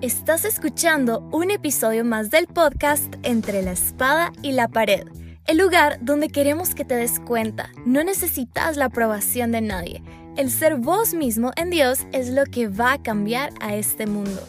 [0.00, 5.08] Estás escuchando un episodio más del podcast Entre la espada y la pared,
[5.48, 10.00] el lugar donde queremos que te des cuenta, no necesitas la aprobación de nadie.
[10.36, 14.40] El ser vos mismo en Dios es lo que va a cambiar a este mundo.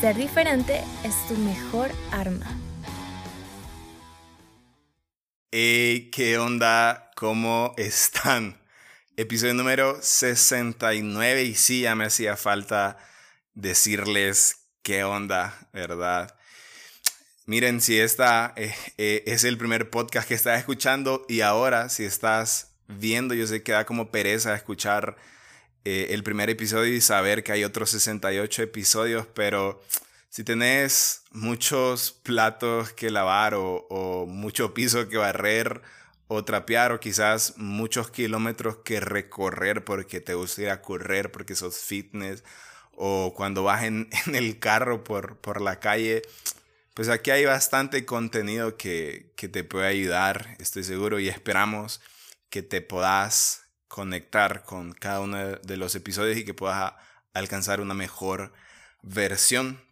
[0.00, 2.46] Ser diferente es tu mejor arma.
[5.52, 7.10] Hey, ¿qué onda?
[7.16, 8.58] ¿Cómo están?
[9.18, 12.96] Episodio número 69 y sí, ya me hacía falta
[13.52, 16.34] decirles qué onda, ¿verdad?
[17.46, 22.04] Miren, si esta eh, eh, es el primer podcast que estás escuchando y ahora si
[22.04, 25.16] estás viendo, yo sé que da como pereza escuchar
[25.84, 29.82] eh, el primer episodio y saber que hay otros 68 episodios, pero
[30.28, 35.82] si tenés muchos platos que lavar o, mucho piso que barrer
[36.28, 41.56] o trapear o quizás muchos kilómetros que recorrer porque te gusta ir a correr porque
[41.56, 42.44] sos fitness
[43.02, 46.22] o cuando vas en, el carro por, por, la calle,
[46.92, 52.02] pues aquí hay bastante contenido que, que te puede ayudar, estoy seguro, y esperamos
[52.50, 56.92] que te puedas conectar con cada uno de los episodios y que puedas
[57.32, 58.52] alcanzar una mejor
[59.02, 59.82] versión.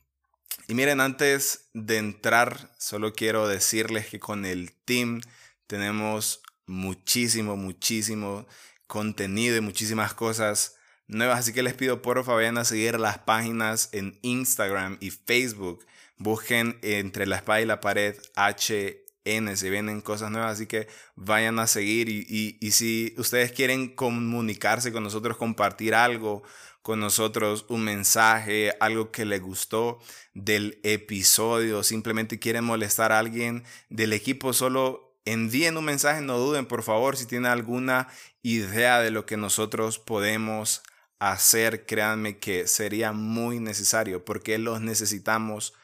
[0.67, 5.23] Y miren, antes de entrar, solo quiero decirles que con el team
[5.67, 8.47] tenemos muchísimo, muchísimo
[8.86, 10.78] contenido y muchísimas cosas
[11.09, 11.41] nuevas.
[11.41, 15.84] Así que les pido por favor vayan a seguir las páginas en Instagram y Facebook.
[16.17, 21.59] Busquen entre la espada y la pared HN, se vienen cosas nuevas, así que vayan
[21.59, 22.09] a seguir.
[22.09, 26.42] Y, y si ustedes quieren comunicarse con nosotros, compartir algo
[26.83, 29.98] con nosotros, un mensaje, algo que les gustó
[30.34, 36.67] del episodio, simplemente quieren molestar a alguien del equipo, solo envíen un mensaje, no duden
[36.67, 38.09] por favor si tienen alguna
[38.42, 40.83] idea de lo que nosotros podemos
[41.19, 45.74] hacer, créanme que sería muy necesario porque los necesitamos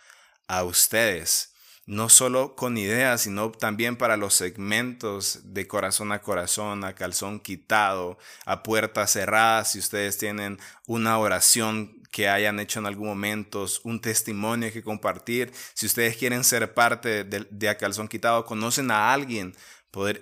[0.48, 1.50] a ustedes.
[1.86, 7.40] No solo con ideas, sino también para los segmentos de corazón a corazón, a calzón
[7.40, 9.72] quitado, a puertas cerradas.
[9.72, 15.52] Si ustedes tienen una oración que hayan hecho en algún momento, un testimonio que compartir,
[15.74, 19.54] si ustedes quieren ser parte de, de a calzón quitado, conocen a alguien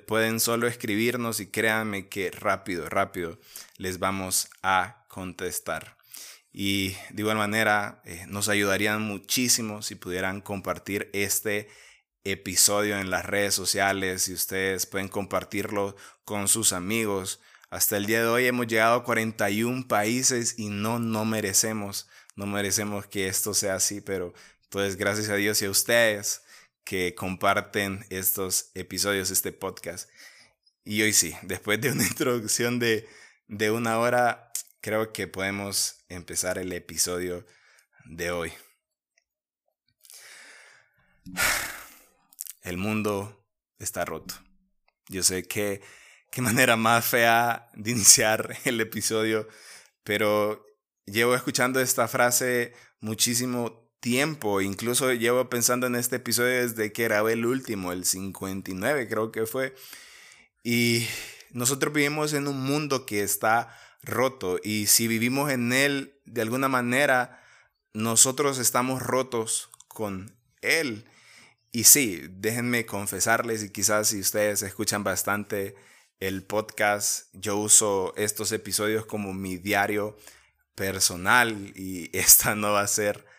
[0.07, 3.39] pueden solo escribirnos y créanme que rápido, rápido
[3.79, 5.97] les vamos a contestar.
[6.53, 11.69] Y de igual manera, eh, nos ayudarían muchísimo si pudieran compartir este
[12.25, 17.41] episodio en las redes sociales, si ustedes pueden compartirlo con sus amigos.
[17.71, 22.07] Hasta el día de hoy hemos llegado a 41 países y no, no merecemos,
[22.37, 24.35] no merecemos que esto sea así, pero
[24.69, 26.42] pues gracias a Dios y a ustedes
[26.85, 30.09] que comparten estos episodios, este podcast.
[30.85, 33.09] Y hoy sí, después de una introducción de,
[33.49, 37.47] de una hora, creo que podemos empezar el episodio
[38.05, 38.53] de hoy.
[42.63, 43.45] El mundo
[43.81, 44.35] está roto.
[45.09, 45.83] Yo sé que
[46.31, 49.49] qué manera más fea de iniciar el episodio,
[50.03, 50.65] pero
[51.05, 54.61] llevo escuchando esta frase muchísimo tiempo.
[54.61, 59.47] Incluso llevo pensando en este episodio desde que grabé el último, el 59 creo que
[59.47, 59.75] fue.
[60.63, 61.07] Y
[61.53, 66.69] nosotros vivimos en un mundo que está roto y si vivimos en él de alguna
[66.69, 67.43] manera,
[67.95, 71.07] nosotros estamos rotos con él.
[71.71, 75.77] Y sí, déjenme confesarles y quizás si ustedes escuchan bastante
[76.19, 80.17] el podcast, yo uso estos episodios como mi diario
[80.75, 83.32] personal y esta no va a ser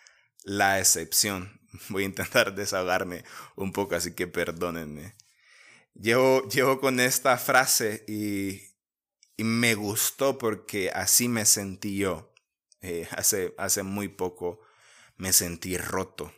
[0.43, 1.59] la excepción.
[1.89, 3.23] Voy a intentar desahogarme
[3.55, 5.15] un poco, así que perdónenme.
[5.95, 8.61] Llevo, llevo con esta frase y,
[9.37, 12.33] y, me gustó porque así me sentí yo.
[12.81, 14.59] Eh, hace, hace muy poco
[15.17, 16.33] me sentí roto.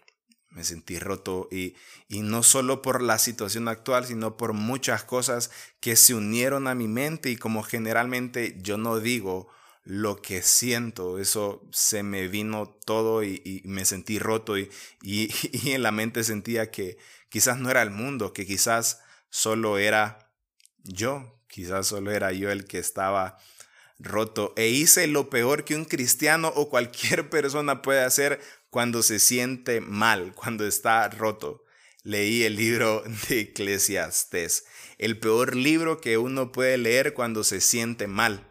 [0.49, 1.75] Me sentí roto y,
[2.07, 5.51] y no solo por la situación actual, sino por muchas cosas
[5.81, 9.49] que se unieron a mi mente y como generalmente yo no digo
[9.85, 14.69] lo que siento, eso se me vino todo y, me sentí roto y,
[15.03, 16.97] y, en la mente sentía que
[17.29, 20.31] quizás no era el mundo, que quizás solo era
[20.83, 23.37] yo, quizás solo era yo el que estaba
[23.99, 24.53] roto.
[24.57, 28.41] E hice lo peor que un cristiano o cualquier persona puede hacer
[28.71, 31.63] cuando se siente mal, cuando está roto.
[32.01, 34.65] Leí el libro de Eclesiastes,
[34.97, 38.47] el peor libro que uno puede leer cuando se siente mal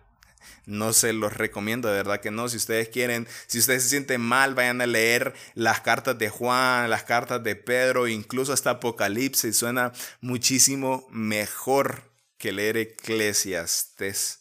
[0.66, 2.48] no se los recomiendo, de verdad que no.
[2.48, 6.90] Si ustedes quieren, si ustedes se sienten mal, vayan a leer las cartas de Juan,
[6.90, 9.56] las cartas de Pedro, incluso hasta Apocalipsis.
[9.56, 14.40] Suena muchísimo mejor que leer Eclesiastes.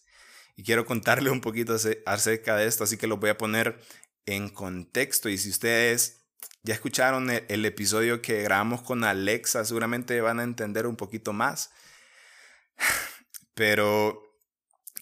[0.55, 1.75] Y quiero contarle un poquito
[2.05, 3.79] acerca de esto, así que lo voy a poner
[4.25, 6.23] en contexto y si ustedes
[6.63, 11.71] ya escucharon el, episodio que grabamos con Alexa, seguramente van a entender un poquito más.
[13.53, 14.37] Pero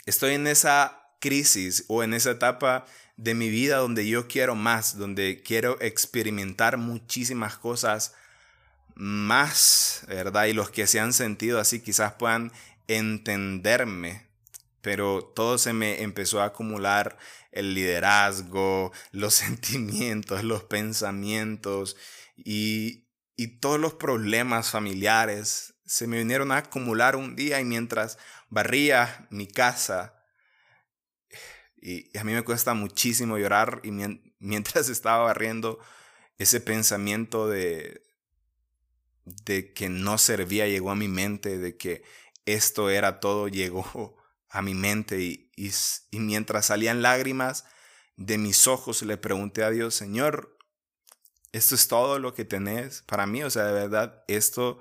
[0.06, 2.86] estoy en esa crisis o en esa etapa
[3.16, 8.14] de mi vida donde yo quiero más, donde quiero experimentar muchísimas cosas
[8.96, 10.46] más, ¿verdad?
[10.46, 12.52] Y los que se han sentido así quizás puedan
[12.88, 14.28] entenderme,
[14.82, 17.18] pero todo se me empezó a acumular
[17.52, 21.96] el liderazgo, los sentimientos, los pensamientos
[22.36, 28.18] y, y todos los problemas familiares se me vinieron a acumular un día y mientras
[28.50, 30.21] barría mi casa,
[31.82, 33.92] y a mí me cuesta muchísimo llorar y
[34.40, 35.80] mientras estaba barriendo,
[36.38, 38.04] ese pensamiento de,
[39.26, 42.04] de que no servía llegó a mi mente, de que
[42.46, 44.18] esto era todo llegó
[44.50, 47.66] a mi mente y, y, mientras salían lágrimas
[48.18, 50.58] de mis ojos le pregunté a Dios, Señor,
[51.52, 54.80] esto es todo lo que tenés para mí, o sea, de verdad, esto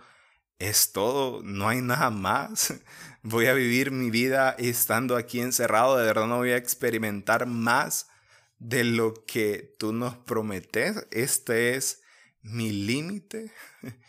[0.61, 2.75] es todo, no hay nada más.
[3.23, 8.07] Voy a vivir mi vida estando aquí encerrado, de verdad no voy a experimentar más
[8.59, 11.07] de lo que tú nos prometes.
[11.11, 12.03] Este es
[12.43, 13.53] mi límite.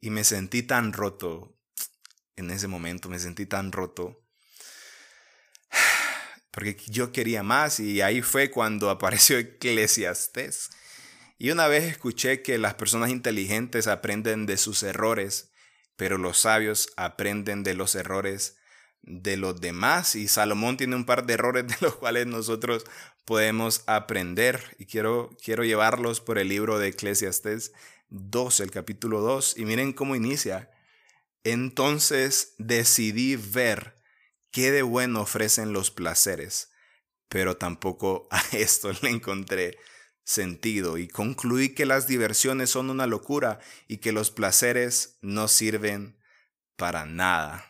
[0.00, 1.58] Y me sentí tan roto
[2.36, 4.22] en ese momento, me sentí tan roto.
[6.52, 10.70] Porque yo quería más y ahí fue cuando apareció Eclesiastes.
[11.36, 15.50] Y una vez escuché que las personas inteligentes aprenden de sus errores,
[15.98, 18.56] pero los sabios aprenden de los errores
[19.02, 20.14] de los demás.
[20.14, 22.84] Y Salomón tiene un par de errores de los cuales nosotros
[23.24, 24.76] podemos aprender.
[24.78, 27.72] Y quiero, quiero llevarlos por el libro de Eclesiastes
[28.10, 29.58] 2, el capítulo 2.
[29.58, 30.70] Y miren cómo inicia.
[31.42, 33.96] Entonces decidí ver
[34.52, 36.70] qué de bueno ofrecen los placeres,
[37.28, 39.76] pero tampoco a esto le encontré
[40.28, 46.18] sentido y concluí que las diversiones son una locura y que los placeres no sirven
[46.76, 47.64] para nada.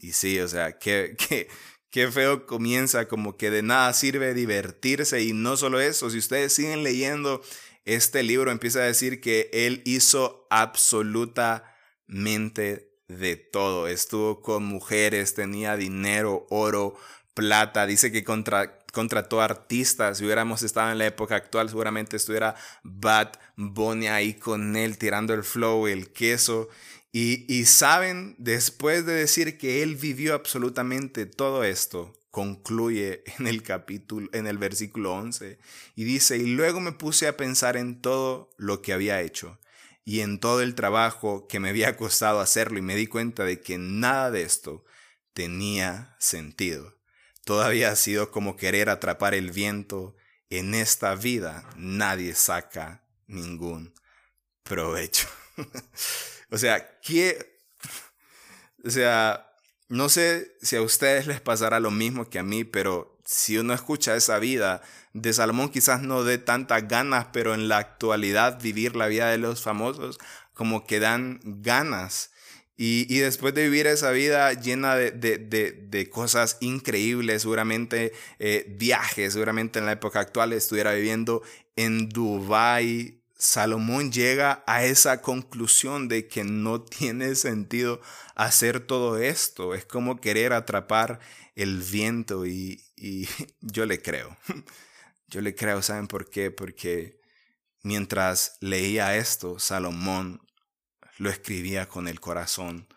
[0.00, 1.46] Y sí, o sea, qué, qué,
[1.90, 6.52] qué feo comienza como que de nada sirve divertirse y no solo eso, si ustedes
[6.52, 7.42] siguen leyendo
[7.84, 13.86] este libro empieza a decir que él hizo absolutamente de todo.
[13.86, 16.96] Estuvo con mujeres, tenía dinero, oro,
[17.34, 17.86] plata.
[17.86, 20.16] Dice que contra, contrató artistas.
[20.16, 25.34] Si hubiéramos estado en la época actual, seguramente estuviera Bad Bunny ahí con él, tirando
[25.34, 26.70] el flow, el queso.
[27.12, 33.62] Y, y saben, después de decir que él vivió absolutamente todo esto, concluye en el
[33.62, 35.58] capítulo, en el versículo 11,
[35.94, 39.60] y dice, y luego me puse a pensar en todo lo que había hecho
[40.04, 43.60] y en todo el trabajo que me había costado hacerlo y me di cuenta de
[43.60, 44.84] que nada de esto
[45.32, 46.94] tenía sentido.
[47.44, 50.16] Todavía ha sido como querer atrapar el viento.
[50.50, 53.94] En esta vida nadie saca ningún
[54.62, 55.28] provecho.
[56.50, 57.60] o sea, ¿qué?
[58.84, 59.50] O sea,
[59.88, 63.74] no sé si a ustedes les pasará lo mismo que a mí, pero si uno
[63.74, 64.82] escucha esa vida
[65.12, 69.38] de Salomón, quizás no dé tantas ganas, pero en la actualidad vivir la vida de
[69.38, 70.18] los famosos
[70.52, 72.30] como que dan ganas.
[72.76, 79.86] Y, después de vivir esa vida llena de, cosas increíbles, seguramente eh, viajes, seguramente en
[79.86, 81.42] la época actual estuviera viviendo
[81.76, 88.00] en Dubái, Salomón llega a esa conclusión de que no tiene sentido
[88.34, 89.74] hacer todo esto.
[89.74, 91.20] Es como querer atrapar
[91.54, 93.28] el viento y, y
[93.60, 94.36] yo le creo.
[95.26, 96.52] Yo le creo, ¿saben por qué?
[96.52, 97.18] Porque
[97.82, 100.43] mientras leía esto, Salomón
[101.18, 102.88] lo escribía con el corazón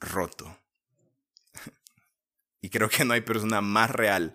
[0.00, 0.58] roto.
[2.62, 4.34] Y creo que no hay persona más real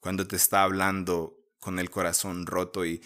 [0.00, 3.02] cuando te está hablando con el corazón roto y,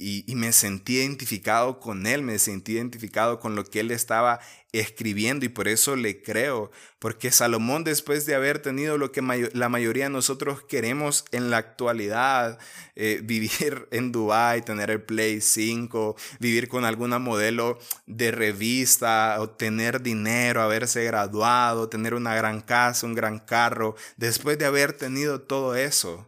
[0.00, 4.40] y, me sentí identificado con él, me sentí identificado con lo que él estaba
[4.72, 9.20] escribiendo y por eso le creo, porque Salomón después de haber tenido lo que
[9.52, 12.58] la mayoría de nosotros queremos en la actualidad,
[12.96, 19.50] eh, vivir en Dubai, tener el Play 5, vivir con alguna modelo de revista, o
[19.50, 25.42] tener dinero, haberse graduado, tener una gran casa, un gran carro, después de haber tenido
[25.42, 26.26] todo eso,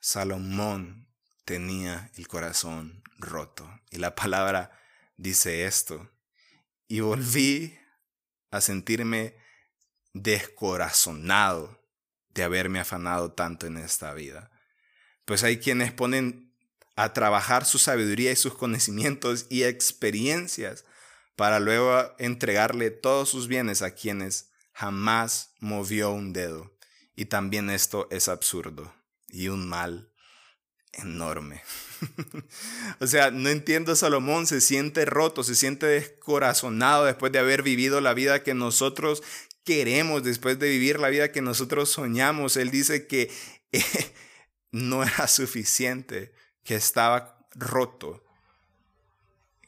[0.00, 1.03] Salomón
[1.44, 3.68] tenía el corazón roto.
[3.90, 4.78] Y la palabra
[5.16, 6.10] dice esto.
[6.88, 7.78] Y volví
[8.50, 9.36] a sentirme
[10.12, 11.82] descorazonado
[12.30, 14.50] de haberme afanado tanto en esta vida.
[15.24, 16.52] Pues hay quienes ponen
[16.96, 20.84] a trabajar su sabiduría y sus conocimientos y experiencias
[21.36, 26.76] para luego entregarle todos sus bienes a quienes jamás movió un dedo.
[27.16, 28.94] Y también esto es absurdo
[29.28, 30.13] y un mal
[30.98, 31.62] enorme.
[33.00, 38.00] o sea, no entiendo, Salomón se siente roto, se siente descorazonado después de haber vivido
[38.00, 39.22] la vida que nosotros
[39.64, 42.56] queremos, después de vivir la vida que nosotros soñamos.
[42.56, 43.30] Él dice que
[44.72, 46.32] no era suficiente,
[46.62, 48.24] que estaba roto,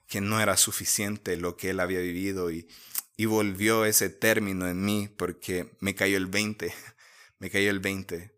[0.06, 2.68] que no era suficiente lo que él había vivido y,
[3.16, 6.72] y volvió ese término en mí porque me cayó el 20,
[7.38, 8.32] me cayó el 20,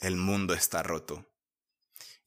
[0.00, 1.31] el mundo está roto.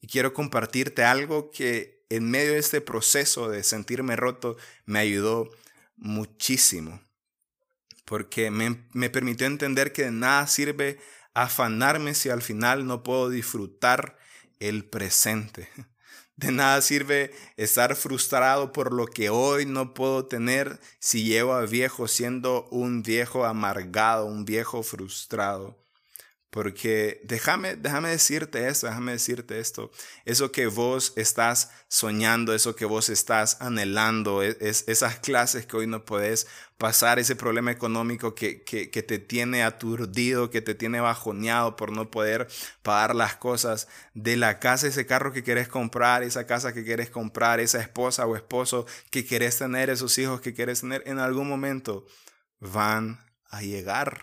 [0.06, 5.50] Y quiero compartirte algo que en medio de este proceso de sentirme roto me ayudó
[5.96, 7.00] muchísimo.
[8.04, 11.00] Porque me, me permitió entender que de nada sirve
[11.34, 14.16] afanarme si al final no puedo disfrutar
[14.60, 15.68] el presente.
[16.36, 21.62] De nada sirve estar frustrado por lo que hoy no puedo tener si llevo a
[21.62, 25.76] viejo siendo un viejo amargado, un viejo frustrado.
[26.56, 29.90] Porque déjame, déjame decirte esto, déjame decirte esto.
[30.24, 35.76] Eso que vos estás soñando, eso que vos estás anhelando, e, es, esas clases que
[35.76, 36.46] hoy no podés
[36.78, 41.92] pasar, ese problema económico que, que, que te tiene aturdido, que te tiene bajoneado por
[41.92, 42.48] no poder
[42.82, 47.10] pagar las cosas de la casa, ese carro que querés comprar, esa casa que querés
[47.10, 51.50] comprar, esa esposa o esposo que querés tener, esos hijos que querés tener, en algún
[51.50, 52.06] momento
[52.60, 53.20] van
[53.50, 54.22] a llegar.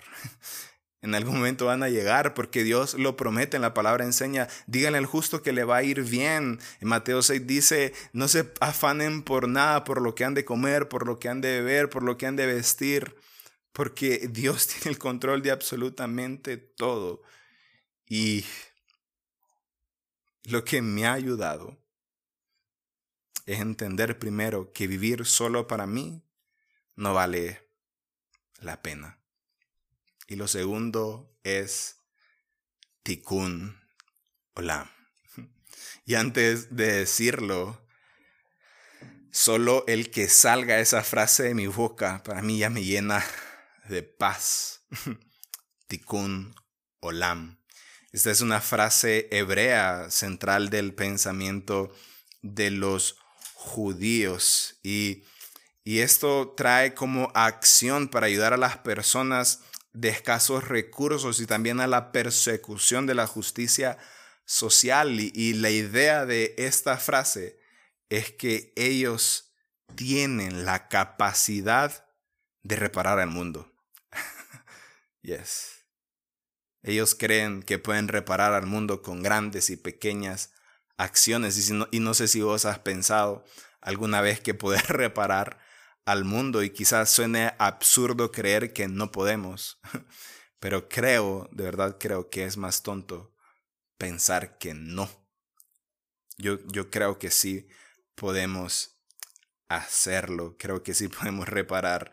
[1.04, 5.00] En algún momento van a llegar porque Dios lo promete, en la palabra enseña, díganle
[5.00, 6.62] al justo que le va a ir bien.
[6.80, 10.88] En Mateo 6 dice, no se afanen por nada, por lo que han de comer,
[10.88, 13.18] por lo que han de beber, por lo que han de vestir,
[13.74, 17.22] porque Dios tiene el control de absolutamente todo.
[18.08, 18.46] Y
[20.46, 21.78] lo que me ha ayudado
[23.46, 26.24] es entender primero que vivir solo para mí
[26.96, 27.68] no vale
[28.62, 29.23] la pena.
[30.28, 31.98] Y lo segundo es
[33.04, 33.80] tikkun
[34.56, 34.90] olam.
[36.06, 37.86] Y antes de decirlo,
[39.32, 43.24] solo el que salga esa frase de mi boca para mí ya me llena
[43.90, 44.82] de paz.
[45.88, 46.56] tikkun
[47.00, 47.60] olam.
[48.12, 51.92] Esta es una frase hebrea central del pensamiento
[52.42, 53.18] de los
[53.56, 55.24] judíos y,
[55.84, 59.62] y esto trae como acción para ayudar a las personas
[59.94, 63.98] de escasos recursos y también a la persecución de la justicia
[64.46, 65.20] social.
[65.20, 67.60] Y, la idea de esta frase
[68.10, 69.54] es que ellos
[69.96, 72.06] tienen la capacidad
[72.64, 73.72] de reparar el mundo.
[75.22, 75.86] yes.
[76.82, 80.52] Ellos creen que pueden reparar al mundo con grandes y pequeñas
[80.98, 81.70] acciones.
[81.70, 83.46] Y, no, y no sé si vos has pensado
[83.80, 85.60] alguna vez que poder reparar
[86.06, 89.80] al mundo y quizás suene absurdo creer que no podemos,
[90.60, 93.34] pero creo, de verdad creo que es más tonto
[93.98, 95.10] pensar que no.
[96.38, 97.68] Yo, yo creo que sí
[98.16, 98.98] podemos
[99.70, 102.12] hacerlo, creo que sí podemos reparar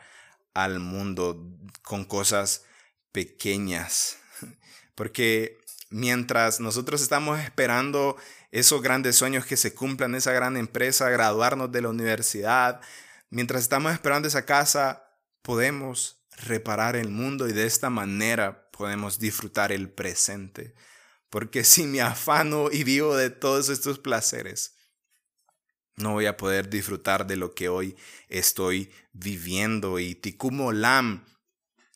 [0.54, 1.46] al mundo
[1.82, 2.64] con cosas
[3.12, 4.18] pequeñas,
[4.94, 5.58] porque
[5.90, 8.16] mientras nosotros estamos esperando
[8.52, 12.80] esos grandes sueños que se cumplan, esa gran empresa, graduarnos de la universidad,
[13.30, 15.04] Mientras estamos esperando esa casa,
[15.42, 20.74] podemos reparar el mundo y de esta manera podemos disfrutar el presente.
[21.30, 24.74] Porque si me afano y vivo de todos estos placeres,
[25.94, 27.96] no voy a poder disfrutar de lo que hoy
[28.28, 30.00] estoy viviendo.
[30.00, 31.24] Y Tikkun Olam,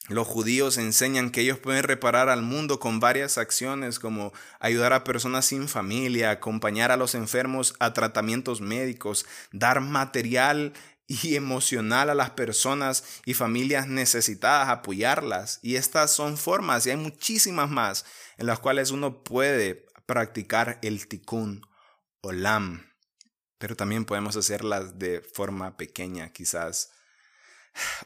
[0.08, 5.02] los judíos enseñan que ellos pueden reparar al mundo con varias acciones como ayudar a
[5.02, 10.74] personas sin familia, acompañar a los enfermos a tratamientos médicos, dar material
[11.06, 15.58] y emocional a las personas y familias necesitadas, apoyarlas.
[15.62, 18.04] Y estas son formas, y hay muchísimas más,
[18.38, 21.66] en las cuales uno puede practicar el tikkun
[22.22, 22.90] o lam.
[23.58, 26.90] Pero también podemos hacerlas de forma pequeña, quizás.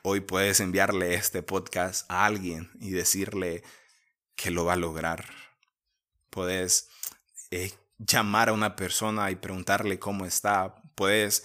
[0.03, 3.63] Hoy puedes enviarle este podcast a alguien y decirle
[4.35, 5.27] que lo va a lograr.
[6.31, 6.89] Puedes
[7.51, 10.75] eh, llamar a una persona y preguntarle cómo está.
[10.95, 11.45] Puedes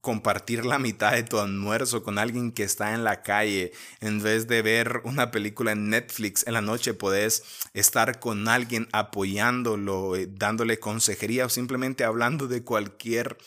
[0.00, 3.72] compartir la mitad de tu almuerzo con alguien que está en la calle.
[4.00, 8.88] En vez de ver una película en Netflix en la noche, puedes estar con alguien
[8.92, 13.38] apoyándolo, eh, dándole consejería o simplemente hablando de cualquier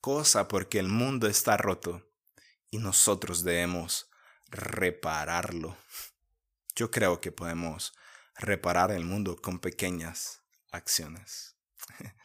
[0.00, 2.06] cosa porque el mundo está roto
[2.70, 4.10] y nosotros debemos
[4.50, 5.76] repararlo.
[6.74, 7.92] Yo creo que podemos
[8.36, 11.56] reparar el mundo con pequeñas acciones.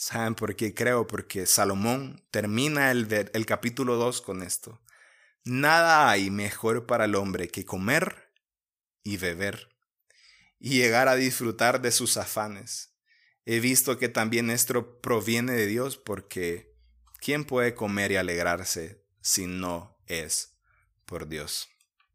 [0.00, 1.08] ¿Saben por qué creo?
[1.08, 4.80] Porque Salomón termina el, el capítulo 2 con esto.
[5.42, 8.30] Nada hay mejor para el hombre que comer
[9.02, 9.68] y beber
[10.60, 12.94] y llegar a disfrutar de sus afanes.
[13.44, 16.76] he visto que también esto proviene de Dios porque
[17.18, 20.54] ¿quién puede comer y alegrarse si no es
[21.06, 21.70] por Dios?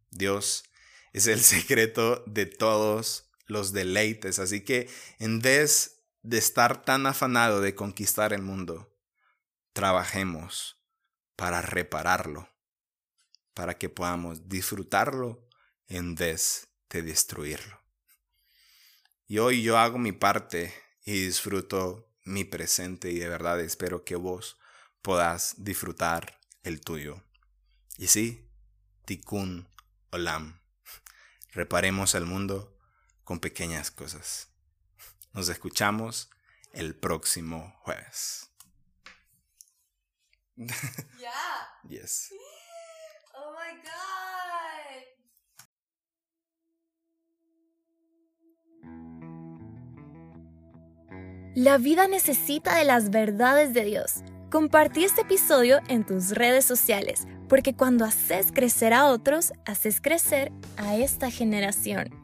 [0.10, 0.63] Dios
[1.12, 5.93] es el secreto de todos los deleites, así que en vez
[6.24, 8.98] de estar tan afanado de conquistar el mundo,
[9.74, 10.82] trabajemos
[11.36, 12.50] para repararlo,
[13.53, 15.48] para que podamos disfrutarlo
[15.88, 17.82] en vez de destruirlo.
[19.27, 20.74] Y hoy yo hago mi parte
[21.06, 24.58] y disfruto mi presente y de verdad espero que vos
[25.01, 27.22] puedas disfrutar el tuyo.
[27.98, 28.50] Y sí,
[29.06, 29.68] Tikkun
[30.12, 30.62] Olam.
[31.51, 32.77] Reparemos el mundo
[33.25, 34.53] con pequeñas cosas.
[35.34, 36.30] Nos escuchamos
[36.74, 38.50] el próximo jueves.
[40.56, 41.32] Yeah.
[41.90, 42.30] yes.
[43.36, 43.94] Oh my god.
[51.56, 54.24] La vida necesita de las verdades de Dios.
[54.52, 60.52] Compartí este episodio en tus redes sociales, porque cuando haces crecer a otros, haces crecer
[60.78, 62.23] a esta generación.